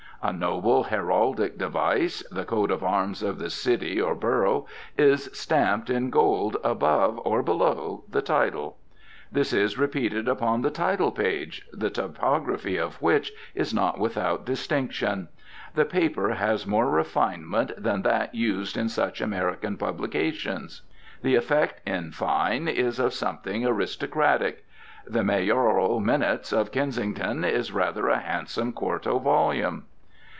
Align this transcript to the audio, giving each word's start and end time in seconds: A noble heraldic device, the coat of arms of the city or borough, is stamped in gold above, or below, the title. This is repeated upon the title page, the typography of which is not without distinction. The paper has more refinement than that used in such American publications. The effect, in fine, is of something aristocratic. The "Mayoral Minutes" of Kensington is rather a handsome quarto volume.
A 0.23 0.31
noble 0.31 0.83
heraldic 0.83 1.57
device, 1.57 2.21
the 2.29 2.45
coat 2.45 2.69
of 2.69 2.83
arms 2.83 3.23
of 3.23 3.39
the 3.39 3.49
city 3.49 3.99
or 3.99 4.13
borough, 4.13 4.67
is 4.95 5.31
stamped 5.33 5.89
in 5.89 6.11
gold 6.11 6.57
above, 6.63 7.19
or 7.25 7.41
below, 7.41 8.03
the 8.07 8.21
title. 8.21 8.77
This 9.31 9.51
is 9.51 9.79
repeated 9.79 10.27
upon 10.27 10.61
the 10.61 10.69
title 10.69 11.11
page, 11.11 11.65
the 11.73 11.89
typography 11.89 12.77
of 12.77 13.01
which 13.01 13.31
is 13.55 13.73
not 13.73 13.97
without 13.99 14.45
distinction. 14.45 15.27
The 15.73 15.85
paper 15.85 16.35
has 16.35 16.67
more 16.67 16.91
refinement 16.91 17.71
than 17.75 18.03
that 18.03 18.35
used 18.35 18.77
in 18.77 18.89
such 18.89 19.21
American 19.21 19.75
publications. 19.75 20.83
The 21.23 21.33
effect, 21.33 21.81
in 21.83 22.11
fine, 22.11 22.67
is 22.67 22.99
of 22.99 23.15
something 23.15 23.65
aristocratic. 23.65 24.65
The 25.07 25.23
"Mayoral 25.23 25.99
Minutes" 25.99 26.53
of 26.53 26.71
Kensington 26.71 27.43
is 27.43 27.71
rather 27.71 28.07
a 28.07 28.19
handsome 28.19 28.71
quarto 28.71 29.17
volume. 29.17 29.85